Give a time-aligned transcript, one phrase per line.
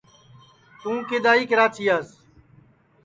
[0.79, 2.07] توں کِدؔ آئی کراچیاس